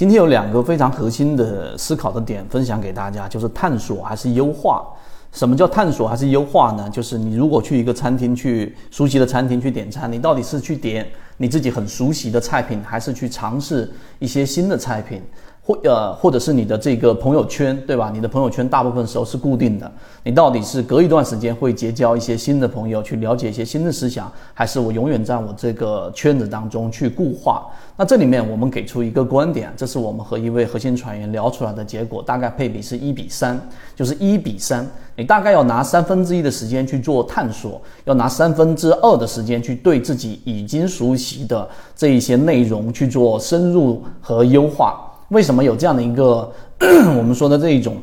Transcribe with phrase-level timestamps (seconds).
[0.00, 4.82] 今天有两个非常核心的思考的点分享给大家，就是探索还是优化。
[5.30, 6.88] 什么叫探索还是优化呢？
[6.88, 15.20] 就是你如果去一个餐厅去熟悉的餐厅去点餐，你到底是去点你自己很熟悉的菜品，还是去尝试一些新的菜品？
[15.62, 18.10] 或呃，或者是你的这个朋友圈，对吧？
[18.12, 19.90] 你的朋友圈大部分时候是固定的，
[20.24, 27.66] 你到底是隔一段时间会结交一些新的朋友，去了解一些新的思想，还是我永远在我这个圈子当中去固化？
[27.96, 33.60] 那这里面我们给出一个观点，这是我们和一位核心船员聊出来的结果，大概配比是一比三，
[33.94, 34.84] 就是一比三，
[35.14, 45.06] 你大概要拿三分之一的时间去做探索，要拿三分之二的时间去对自己已经熟悉的这一些内容去做深入和优化。
[45.30, 46.50] 为什么有这样的一个
[47.16, 47.96] 我们说的这一种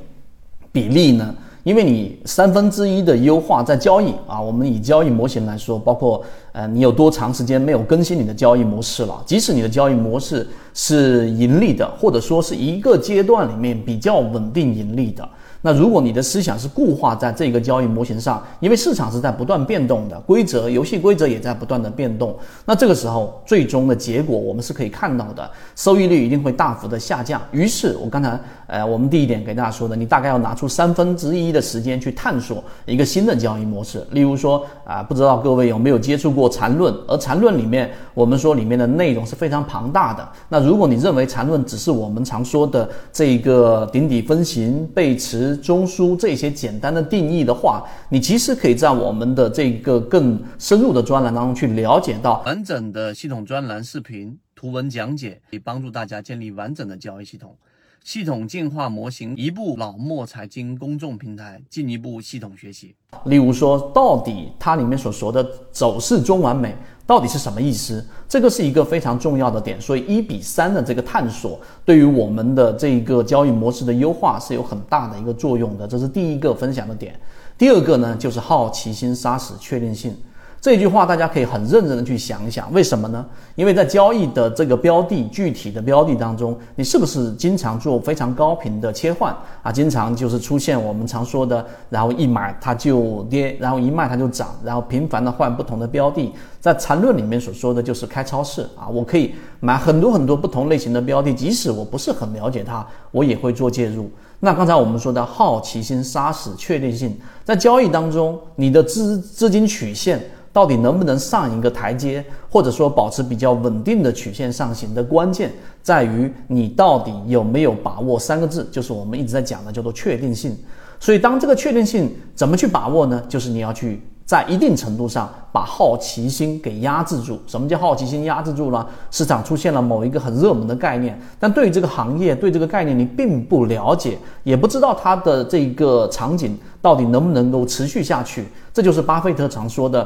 [0.71, 1.33] 比例呢？
[1.63, 9.21] 因为你三分之一的优化在交易啊，我们以交易模型来说，包括呃你有多长时间没有更新你的交易模式了？
[9.25, 15.27] 即使你的交易模式是盈利的，或者说是一个阶段里面比较稳定盈利的。
[15.61, 27.41] 那如果你的思想是固化在这个交易模型上，因为市场是在不断变动的，规则、游戏规则也在不断的变动，那这个时候最终的结果我们是可以看到的，收益率一定会大幅的下降。
[27.51, 34.05] 于是，我刚才呃，我们第一点给大家说的，你大概要拿出三分之一的时间去探索一个新的交易模式。
[34.11, 36.93] 例如说啊，不知道各位有没有接触过缠论？
[37.07, 40.27] 而缠论里面，我们说里面的内容是非常庞大的。
[40.49, 45.46] 那如果你认为缠论只是我们常说的这个顶底分型、背驰。
[45.55, 57.55] 中枢这些简单的定义的话，你其实可以在我们的这个更深入的专栏当中去了解到完整的系统专栏视频、图文讲解，可以帮助大家建立完整的交易系统。
[58.03, 62.95] 系统进化模型，一部老墨财经公众平台进一步系统学习。
[63.25, 66.73] 例如说，到底它里面所说的走势中完美
[67.05, 68.05] 到底是什么意思？
[68.27, 69.79] 这个是一个非常重要的点。
[69.81, 75.85] 所以一比三的这个探索，对于我们的这一个交易模式的优化是有很大的一个作用的。
[75.85, 77.19] 这是第一个分享的点。
[77.57, 80.15] 第二个呢，就是好奇心杀死确定性。
[80.59, 83.25] 这句话大家可以很认真的去想一想，为什么呢？
[83.55, 89.71] 因为在交易的这个标的具体的标的当中，你是不是经常做非常高频的切换啊？
[89.71, 96.33] 经常就是出现我们常说的，然后一买它就跌，然后一卖它就涨，然后频繁的换不同的标的。
[96.59, 104.09] 在缠论里面所说的就是开超市啊，我可以买很多很多不同类型的标的，即使我不是很了解它，我也会做介入。
[104.39, 110.19] 那刚才我们说的好奇心杀死确定性，在交易当中，你的资资金曲线。
[110.53, 115.51] 到底能不能上一个台阶，或者说保持比较稳定的曲线上行的关键，
[115.83, 120.57] 在于你到底有没有把握三个字，就是我们一直在讲的叫做确定性。
[120.99, 123.23] 所以，当这个确定性怎么去把握呢？
[123.29, 127.39] 就是你要去在一定程度上把好奇心给压制住。
[127.47, 128.85] 什么叫好奇心压制住呢？
[129.09, 138.45] 市场出现了某一个很热门的概念，但对于这个行业、对这个概念你并不了解，也不知道它的这个场景到底能不能够持续下去。
[138.73, 140.05] 这就是巴菲特常说的。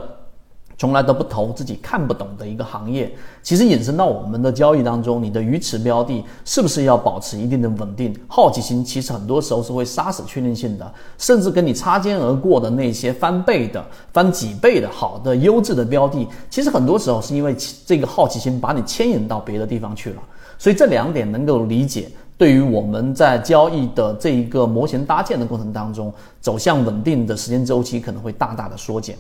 [0.82, 8.12] 从来都不投自己看不懂的一个行业，其实引申到我们的交易当中，你的鱼池标的是不是要保持一定的稳定？
[8.28, 17.56] 好奇心其实很多时候是会杀死确定性的，甚至跟你擦肩而过的那些翻倍的、翻几倍的好的优质的标的，其实很多时候是因为
[17.86, 20.24] 这个好奇心把你牵引到别的地方去了。
[20.58, 22.10] 所以这两点能够理解，
[22.40, 29.16] 对于我们在交易的这一个模型搭建的过程当中，走向稳定的时间周期可能会大大的缩减。